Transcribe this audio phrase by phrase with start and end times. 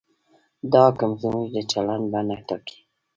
[0.71, 2.77] دا حکم زموږ د چلند بڼه ټاکي.